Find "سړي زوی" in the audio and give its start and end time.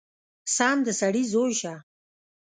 1.01-1.53